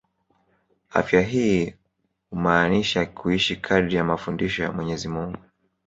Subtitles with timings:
[0.93, 1.73] Afya hii
[2.29, 5.37] humaanusha kuishi kadiri ya mafundisho ya Mwenyezi Mungu